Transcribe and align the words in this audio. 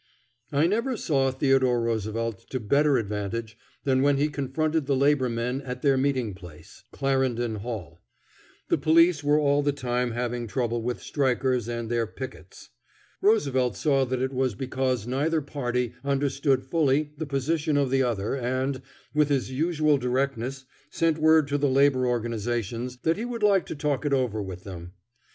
I 0.51 0.65
never 0.65 0.97
saw 0.97 1.29
Theodore 1.29 1.79
Roosevelt 1.79 2.49
to 2.49 2.59
better 2.59 2.97
advantage 2.97 3.55
than 3.83 4.01
when 4.01 4.17
he 4.17 4.29
confronted 4.29 4.87
the 4.87 4.95
labor 4.95 5.29
men 5.29 5.61
at 5.61 5.83
their 5.83 5.95
meeting 5.95 6.33
place, 6.33 6.83
Clarendon 6.91 7.57
Hall. 7.57 8.01
The 8.69 8.79
police 8.79 9.23
were 9.23 9.37
all 9.37 9.61
the 9.61 9.71
time 9.71 10.09
having 10.13 10.47
trouble 10.47 10.81
with 10.81 11.03
strikers 11.03 11.67
and 11.69 11.87
their 11.87 12.07
"pickets." 12.07 12.69
Roosevelt 13.21 13.77
saw 13.77 14.03
that 14.05 14.23
it 14.23 14.33
was 14.33 14.55
because 14.55 15.05
neither 15.05 15.39
party 15.39 15.93
understood 16.03 16.65
fully 16.65 17.11
the 17.19 17.27
position 17.27 17.77
of 17.77 17.91
the 17.91 18.01
other 18.01 18.33
and, 18.35 18.81
with 19.13 19.29
his 19.29 19.51
usual 19.51 19.99
directness, 19.99 20.65
sent 20.89 21.19
word 21.19 21.47
to 21.49 21.59
the 21.59 21.69
labor 21.69 22.07
organizations 22.07 22.97
that 23.03 23.17
he 23.17 23.23
would 23.25 23.43
like 23.43 23.67
to 23.67 23.75
talk 23.75 24.03
it 24.03 24.13
over 24.13 24.41
with 24.41 24.63
them. 24.63 24.93